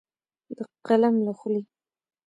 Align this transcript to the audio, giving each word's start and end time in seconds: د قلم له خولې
د 0.55 0.59
قلم 0.87 1.15
له 1.25 1.31
خولې 1.39 1.61